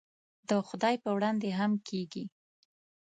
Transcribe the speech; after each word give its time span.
د 0.49 0.51
خدای 0.67 0.95
په 1.03 1.09
وړاندې 1.15 1.49
هم 1.59 1.71
کېږي. 1.87 2.25